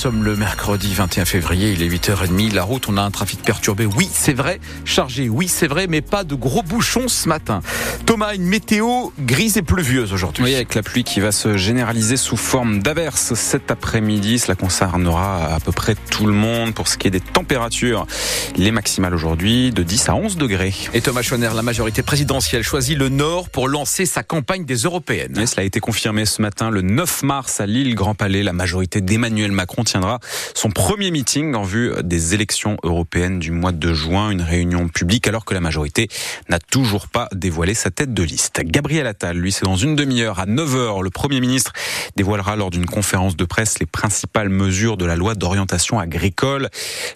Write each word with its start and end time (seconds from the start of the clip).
sommes 0.00 0.24
le 0.24 0.34
mercredi 0.34 0.94
21 0.94 1.26
février, 1.26 1.72
il 1.72 1.82
est 1.82 1.88
8h30. 1.88 2.54
La 2.54 2.62
route, 2.62 2.88
on 2.88 2.96
a 2.96 3.02
un 3.02 3.10
trafic 3.10 3.42
perturbé. 3.42 3.84
Oui, 3.84 4.08
c'est 4.10 4.32
vrai. 4.32 4.58
Chargé, 4.86 5.28
oui, 5.28 5.46
c'est 5.46 5.66
vrai, 5.66 5.88
mais 5.88 6.00
pas 6.00 6.24
de 6.24 6.34
gros 6.34 6.62
bouchons 6.62 7.06
ce 7.06 7.28
matin. 7.28 7.60
Thomas, 8.06 8.34
une 8.34 8.46
météo 8.46 9.10
grise 9.18 9.58
et 9.58 9.62
pluvieuse 9.62 10.14
aujourd'hui. 10.14 10.42
Oui, 10.42 10.54
avec 10.54 10.74
la 10.74 10.82
pluie 10.82 11.04
qui 11.04 11.20
va 11.20 11.32
se 11.32 11.58
généraliser 11.58 12.16
sous 12.16 12.38
forme 12.38 12.78
d'averses 12.78 13.34
cet 13.34 13.70
après-midi. 13.70 14.38
Cela 14.38 14.54
concernera 14.54 15.54
à 15.54 15.60
peu 15.60 15.70
près 15.70 15.94
tout 16.10 16.24
le 16.24 16.32
monde 16.32 16.72
pour 16.72 16.88
ce 16.88 16.96
qui 16.96 17.08
est 17.08 17.10
des 17.10 17.20
températures. 17.20 18.06
Les 18.56 18.70
maximales 18.70 19.12
aujourd'hui 19.12 19.70
de 19.70 19.82
10 19.82 20.08
à 20.08 20.14
11 20.14 20.38
degrés. 20.38 20.72
Et 20.94 21.02
Thomas 21.02 21.20
Schoner, 21.20 21.50
la 21.54 21.60
majorité 21.60 22.02
présidentielle 22.02 22.62
choisit 22.62 22.96
le 22.96 23.10
Nord 23.10 23.50
pour 23.50 23.68
lancer 23.68 24.06
sa 24.06 24.22
campagne 24.22 24.64
des 24.64 24.76
européennes. 24.76 25.38
Et 25.38 25.44
cela 25.44 25.60
a 25.60 25.66
été 25.66 25.80
confirmé 25.80 26.24
ce 26.24 26.40
matin 26.40 26.70
le 26.70 26.80
9 26.80 27.22
mars 27.22 27.60
à 27.60 27.66
Lille 27.66 27.94
Grand 27.94 28.14
Palais. 28.14 28.42
La 28.42 28.54
majorité 28.54 29.02
d'Emmanuel 29.02 29.52
Macron 29.52 29.84
tiendra 29.90 30.20
son 30.54 30.70
premier 30.70 31.10
meeting 31.10 31.54
en 31.54 31.62
vue 31.62 31.92
des 32.02 32.34
élections 32.34 32.76
européennes 32.82 33.38
du 33.38 33.50
mois 33.50 33.72
de 33.72 33.92
juin, 33.92 34.30
une 34.30 34.42
réunion 34.42 34.88
publique 34.88 35.26
alors 35.26 35.44
que 35.44 35.54
la 35.54 35.60
majorité 35.60 36.08
n'a 36.48 36.58
toujours 36.58 37.08
pas 37.08 37.28
dévoilé 37.32 37.74
sa 37.74 37.90
tête 37.90 38.14
de 38.14 38.22
liste. 38.22 38.60
Gabriel 38.64 39.06
Attal, 39.06 39.36
lui, 39.36 39.52
c'est 39.52 39.64
dans 39.64 39.76
une 39.76 39.96
demi-heure 39.96 40.38
à 40.38 40.46
9h. 40.46 41.02
Le 41.02 41.10
Premier 41.10 41.40
ministre 41.40 41.72
dévoilera 42.16 42.56
lors 42.56 42.70
d'une 42.70 42.86
conférence 42.86 43.36
de 43.36 43.44
presse 43.44 43.78
les 43.80 43.86
principales 43.86 44.48
mesures 44.48 44.96
de 44.96 45.04
la 45.04 45.16
loi 45.16 45.34
d'orientation 45.34 45.98
agricole. 45.98 46.68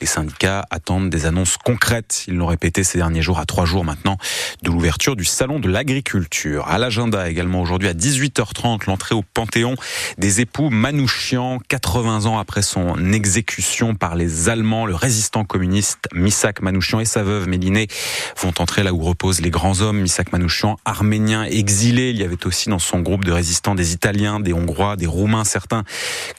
Les 0.00 0.06
syndicats 0.06 0.64
attendent 0.70 1.10
des 1.10 1.26
annonces 1.26 1.56
concrètes. 1.56 2.24
Ils 2.28 2.36
l'ont 2.36 2.46
répété 2.46 2.84
ces 2.84 2.98
derniers 2.98 3.22
jours 3.22 3.38
à 3.38 3.46
trois 3.46 3.64
jours 3.64 3.84
maintenant 3.84 4.18
de 4.62 4.70
l'ouverture 4.70 5.16
du 5.16 5.24
salon 5.24 5.58
de 5.58 5.68
l'agriculture. 5.68 6.68
À 6.68 6.78
l'agenda 6.78 7.28
également 7.30 7.60
aujourd'hui 7.60 7.88
à 7.88 7.94
18h30 7.94 8.86
l'entrée 8.86 9.14
au 9.14 9.22
Panthéon 9.22 9.74
des 10.18 10.40
époux 10.40 10.70
Manouchian, 10.70 11.60
80 11.68 12.26
ans 12.26 12.38
après 12.38 12.57
son 12.62 13.12
exécution 13.12 13.94
par 13.94 14.14
les 14.14 14.48
Allemands. 14.48 14.86
Le 14.86 14.94
résistant 14.94 15.44
communiste 15.44 15.98
Misak 16.12 16.62
Manouchian 16.62 17.00
et 17.00 17.04
sa 17.04 17.22
veuve 17.22 17.48
Méliné 17.48 17.88
vont 18.40 18.52
entrer 18.58 18.82
là 18.82 18.92
où 18.92 19.00
reposent 19.00 19.40
les 19.40 19.50
grands 19.50 19.80
hommes. 19.80 20.00
Misak 20.00 20.32
Manouchian, 20.32 20.76
arménien 20.84 21.44
exilé. 21.44 22.10
Il 22.10 22.16
y 22.16 22.24
avait 22.24 22.46
aussi 22.46 22.68
dans 22.68 22.78
son 22.78 23.00
groupe 23.00 23.24
de 23.24 23.32
résistants 23.32 23.74
des 23.74 23.92
Italiens, 23.92 24.40
des 24.40 24.52
Hongrois, 24.52 24.96
des 24.96 25.06
Roumains, 25.06 25.44
certains 25.44 25.84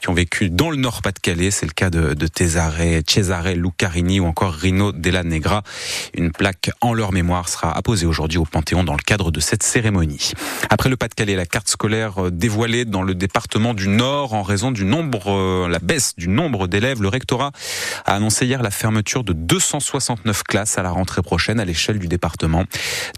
qui 0.00 0.08
ont 0.08 0.14
vécu 0.14 0.50
dans 0.50 0.70
le 0.70 0.76
Nord-Pas-de-Calais. 0.76 1.50
C'est 1.50 1.66
le 1.66 1.72
cas 1.72 1.90
de, 1.90 2.14
de 2.14 2.28
Cesare, 2.34 3.02
Cesare 3.06 3.54
Lucarini 3.54 4.20
ou 4.20 4.26
encore 4.26 4.52
Rino 4.52 4.92
Della 4.92 5.22
Negra. 5.22 5.62
Une 6.14 6.32
plaque 6.32 6.70
en 6.80 6.94
leur 6.94 7.12
mémoire 7.12 7.48
sera 7.48 7.76
apposée 7.76 8.06
aujourd'hui 8.06 8.38
au 8.38 8.44
Panthéon 8.44 8.84
dans 8.84 8.94
le 8.94 9.02
cadre 9.04 9.30
de 9.30 9.40
cette 9.40 9.62
cérémonie. 9.62 10.32
Après 10.68 10.88
le 10.88 10.96
Pas-de-Calais, 10.96 11.36
la 11.36 11.46
carte 11.46 11.68
scolaire 11.68 12.30
dévoilée 12.30 12.84
dans 12.84 13.02
le 13.02 13.14
département 13.14 13.74
du 13.74 13.88
Nord 13.88 14.34
en 14.34 14.42
raison 14.42 14.70
du 14.70 14.84
nombre, 14.84 15.32
euh, 15.32 15.68
la 15.68 15.78
baisse 15.78 16.09
du 16.16 16.28
nombre 16.28 16.66
d'élèves. 16.66 17.02
Le 17.02 17.08
rectorat 17.08 17.52
a 18.04 18.14
annoncé 18.14 18.46
hier 18.46 18.62
la 18.62 18.70
fermeture 18.70 19.24
de 19.24 19.32
269 19.32 20.42
classes 20.44 20.78
à 20.78 20.82
la 20.82 20.90
rentrée 20.90 21.22
prochaine 21.22 21.60
à 21.60 21.64
l'échelle 21.64 21.98
du 21.98 22.08
département. 22.08 22.64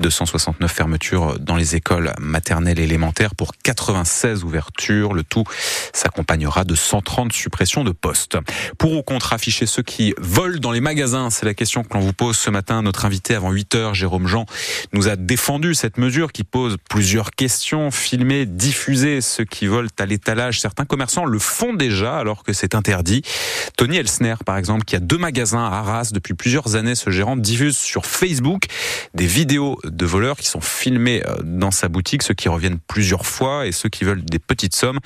269 0.00 0.70
fermetures 0.70 1.38
dans 1.38 1.56
les 1.56 1.76
écoles 1.76 2.12
maternelles 2.18 2.78
et 2.78 2.84
élémentaires 2.84 3.34
pour 3.34 3.52
96 3.62 4.44
ouvertures. 4.44 5.14
Le 5.14 5.24
tout 5.24 5.44
s'accompagnera 5.92 6.64
de 6.64 6.74
130 6.74 7.32
suppressions 7.32 7.84
de 7.84 7.92
postes. 7.92 8.38
Pour 8.78 8.92
ou 8.92 9.02
contre 9.02 9.32
afficher 9.32 9.66
ceux 9.66 9.82
qui 9.82 10.14
volent 10.18 10.58
dans 10.58 10.72
les 10.72 10.80
magasins 10.80 11.30
C'est 11.30 11.46
la 11.46 11.54
question 11.54 11.82
que 11.84 11.94
l'on 11.94 12.00
vous 12.00 12.12
pose 12.12 12.36
ce 12.36 12.50
matin. 12.50 12.82
Notre 12.82 13.04
invité 13.04 13.34
avant 13.34 13.50
8 13.50 13.74
heures, 13.74 13.94
Jérôme 13.94 14.26
Jean, 14.26 14.46
nous 14.92 15.08
a 15.08 15.16
défendu 15.16 15.74
cette 15.74 15.98
mesure 15.98 16.32
qui 16.32 16.44
pose 16.44 16.76
plusieurs 16.88 17.30
questions. 17.30 17.90
Filmer, 17.90 18.46
diffuser 18.46 19.20
ceux 19.20 19.44
qui 19.44 19.66
volent 19.66 19.88
à 19.98 20.06
l'étalage. 20.06 20.60
Certains 20.60 20.84
commerçants 20.84 21.24
le 21.24 21.38
font 21.38 21.74
déjà 21.74 22.16
alors 22.16 22.42
que 22.42 22.52
c'est 22.52 22.74
interdit. 22.82 23.22
Tony 23.76 23.96
Elsner, 23.96 24.34
par 24.44 24.56
exemple, 24.56 24.84
qui 24.84 24.96
a 24.96 24.98
deux 24.98 25.16
magasins 25.16 25.64
à 25.64 25.76
Arras 25.78 26.10
depuis 26.12 26.34
plusieurs 26.34 26.74
années, 26.74 26.96
ce 26.96 27.10
gérant 27.10 27.36
diffuse 27.36 27.76
sur 27.76 28.06
Facebook 28.06 28.64
des 29.14 29.26
vidéos 29.26 29.78
de 29.84 30.04
voleurs 30.04 30.36
qui 30.36 30.48
sont 30.48 30.60
filmés 30.60 31.22
euh, 31.24 31.36
dans 31.44 31.70
sa 31.70 31.88
boutique, 31.88 32.24
ceux 32.24 32.34
qui 32.34 32.48
reviennent 32.48 32.78
plusieurs 32.88 33.24
fois 33.24 33.68
et 33.68 33.72
ceux 33.72 33.88
qui 33.88 34.02
veulent 34.04 34.24
des 34.24 34.40
petites 34.40 34.74
sommes. 34.74 34.98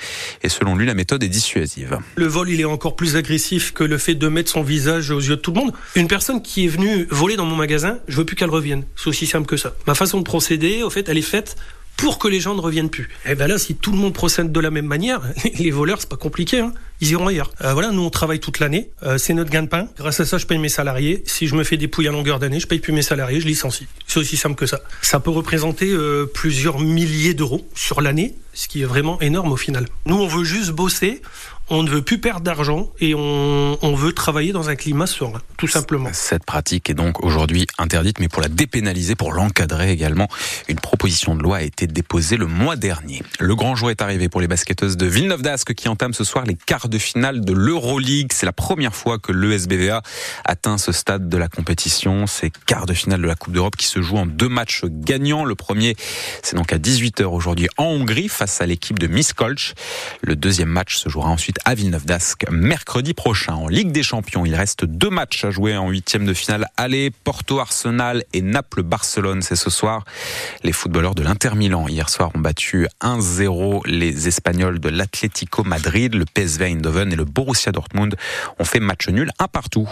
Et 0.43 0.49
selon 0.49 0.75
lui, 0.75 0.87
la 0.87 0.95
méthode 0.95 1.23
est 1.23 1.29
dissuasive. 1.29 1.99
Le 2.15 2.27
vol, 2.27 2.49
il 2.49 2.61
est 2.63 2.65
encore 2.65 2.97
plus 2.97 3.17
agressif 3.17 3.73
que 3.73 3.85
le 3.85 3.99
fait 3.99 4.15
de 4.15 4.29
mettre 4.29 4.51
son 4.51 4.63
visage 4.63 5.11
aux 5.11 5.21
yeux 5.21 5.37
de 5.37 5.41
tout 5.43 5.53
le 5.53 5.61
monde. 5.61 5.73
Une 5.97 6.09
personne 6.09 6.41
qui 6.41 6.65
est 6.65 6.69
venue 6.69 7.07
voler 7.11 7.37
dans 7.37 7.45
mon 7.45 7.57
magasin, 7.57 7.99
je 8.09 8.17
veux 8.17 8.25
plus 8.25 8.37
qu'elle 8.37 8.51
revienne. 8.51 8.85
C'est 8.97 9.09
aussi 9.09 9.27
simple 9.27 9.47
que 9.47 9.59
ça. 9.59 9.75
Ma 9.87 9.95
façon 9.95 10.19
de 10.19 10.25
procéder, 10.25 10.83
au 10.83 10.89
fait, 10.89 11.09
elle 11.11 11.19
est 11.19 11.23
faite 11.23 11.57
pour 11.97 12.19
que 12.19 12.29
les 12.29 12.41
gens 12.41 12.55
ne 12.55 12.61
reviennent 12.61 12.91
plus. 12.91 13.09
Et 13.25 13.35
ben 13.35 13.47
là, 13.47 13.59
si 13.59 13.75
tout 13.75 13.91
le 13.91 13.99
monde 13.99 14.13
procède 14.13 14.53
de 14.53 14.61
la 14.61 14.71
même 14.71 14.87
manière, 14.87 15.23
les 15.59 15.71
voleurs, 15.71 16.01
c'est 16.01 16.09
pas 16.09 16.17
compliqué, 16.17 16.61
hein. 16.61 16.73
ils 17.01 17.11
iront 17.11 17.29
ailleurs. 17.29 17.51
Euh, 17.63 17.73
voilà, 17.73 17.91
nous 17.91 18.03
on 18.03 18.11
travaille 18.11 18.41
toute 18.41 18.59
l'année, 18.59 18.91
euh, 19.03 19.19
c'est 19.19 19.35
notre 19.35 19.51
gain 19.51 19.63
de 19.63 19.69
pain. 19.69 19.89
Grâce 19.97 20.21
à 20.21 20.25
ça, 20.27 20.39
je 20.39 20.47
paye 20.47 20.59
mes 20.59 20.69
salariés. 20.69 21.23
Si 21.27 21.47
je 21.47 21.55
me 21.55 21.65
fais 21.65 21.77
dépouiller 21.77 22.09
à 22.09 22.13
longueur 22.13 22.39
d'année, 22.39 22.61
je 22.61 22.67
paye 22.67 22.79
plus 22.79 22.93
mes 22.93 23.03
salariés, 23.03 23.41
je 23.41 23.47
licencie. 23.47 23.87
C'est 24.07 24.21
aussi 24.21 24.37
simple 24.37 24.57
que 24.57 24.67
ça. 24.67 24.81
Ça 25.03 25.21
peut 25.21 25.31
représenter 25.31 25.91
euh, 25.91 26.27
plusieurs 26.27 26.79
milliers 26.79 27.35
d'euros 27.35 27.67
sur 27.75 28.01
l'année, 28.01 28.35
ce 28.53 28.69
qui 28.69 28.83
est 28.83 28.87
vraiment 28.87 29.21
énorme 29.21 29.53
au 29.53 29.57
final. 29.57 29.87
Nous, 30.05 30.17
on 30.17 30.27
veut 30.27 30.45
juste 30.45 30.71
bosser 30.71 31.23
on 31.69 31.83
ne 31.83 31.91
veut 31.91 32.03
plus 32.03 32.19
perdre 32.19 32.43
d'argent 32.43 32.91
et 33.01 33.15
on, 33.15 33.95
veut 33.97 34.13
travailler 34.13 34.53
dans 34.53 34.69
un 34.69 34.77
climat 34.77 35.07
serein, 35.07 35.41
tout 35.57 35.69
simplement. 35.69 36.11
Cette 36.13 36.45
pratique 36.45 36.91
est 36.91 36.95
donc 36.95 37.25
aujourd'hui 37.25 37.67
interdite, 37.79 38.21
mais 38.21 38.29
pour 38.29 38.43
la 38.43 38.49
dépénaliser, 38.49 39.15
pour 39.15 39.33
l'encadrer 39.33 39.91
également, 39.91 40.29
une 40.69 40.79
proposition 40.79 41.35
de 41.35 41.43
loi 41.43 41.59
a 41.59 41.63
été 41.63 41.87
déposée 41.87 42.37
le 42.37 42.47
mois 42.47 42.77
dernier. 42.77 43.23
Le 43.41 43.55
grand 43.55 43.75
jour 43.75 43.91
est 43.91 44.03
arrivé 44.03 44.29
pour 44.29 44.43
les 44.43 44.49
basketteuses 44.49 44.99
de 44.99 45.07
Villeneuve 45.07 45.41
d'Ascq 45.41 45.73
qui 45.73 45.89
entament 45.89 46.13
ce 46.13 46.25
soir 46.25 46.45
les 46.45 46.57
quarts 46.57 46.91
de 46.91 46.99
finale 46.99 47.41
de 47.41 47.55
l'Euroleague. 47.55 48.33
C'est 48.35 48.45
la 48.45 48.53
première 48.53 48.95
fois 48.95 49.19
que 49.19 49.33
l'ESBVA 49.33 50.03
atteint 50.45 50.77
ce 50.77 50.93
stade 50.93 51.31
de 51.31 51.37
la 51.39 51.49
compétition. 51.49 52.27
Ces 52.27 52.51
quarts 52.67 52.87
de 52.87 52.95
finale 52.95 53.23
de 53.23 53.27
la 53.27 53.35
Coupe 53.35 53.55
d'Europe 53.55 53.77
qui 53.77 53.87
se 53.87 54.03
jouent 54.03 54.19
en 54.19 54.27
deux 54.27 54.49
matchs 54.49 54.85
gagnants. 54.85 55.45
Le 55.45 55.55
premier, 55.55 55.97
c'est 56.43 56.57
donc 56.57 56.73
à 56.73 56.79
18h 56.79 57.25
aujourd'hui 57.25 57.69
en 57.79 57.85
Hongrie 57.85 58.29
face 58.29 58.61
à 58.61 58.67
l'équipe 58.67 58.99
de 58.99 59.07
Miskolc. 59.07 59.75
Le 60.21 60.37
deuxième 60.37 60.69
match 60.69 60.97
se 60.97 61.09
jouera 61.09 61.31
ensuite 61.31 61.56
à 61.65 61.75
Villeneuve 61.75 62.05
d'Ascq 62.05 62.47
mercredi 62.51 63.15
prochain. 63.15 63.55
En 63.55 63.69
Ligue 63.69 63.93
des 63.93 64.03
Champions, 64.03 64.45
il 64.45 64.55
reste 64.55 64.85
deux 64.85 65.11
matchs 65.11 65.45
à 65.45 65.51
jouer 65.51 65.77
en 65.77 65.89
huitième 65.89 66.27
de 66.27 66.35
finale. 66.35 66.67
Aller, 66.77 67.11
Porto 67.25 67.59
Arsenal 67.59 68.25
et 68.33 68.43
Naples 68.43 68.83
Barcelone, 68.83 69.43
c'est 69.43 69.57
ce 69.57 69.71
soir. 69.71 70.05
Les 70.63 70.73
footballeurs 70.73 71.15
de 71.15 71.23
l'Inter 71.23 71.55
Milan 71.55 71.89
hier 71.89 72.09
soir 72.09 72.31
ont 72.35 72.39
battu 72.39 72.87
1-0 73.01 73.87
les 73.87 74.29
Espagnols 74.29 74.79
de 74.79 74.89
l'Atlético 74.89 75.65
Madrid, 75.65 76.15
le 76.15 76.25
PSV 76.25 76.67
Eindhoven 76.67 77.13
et 77.13 77.17
le 77.17 77.25
Borussia 77.25 77.73
Dortmund 77.73 78.17
ont 78.59 78.65
fait 78.65 78.81
match 78.81 79.09
nul 79.09 79.31
un 79.39 79.49
partout. 79.49 79.89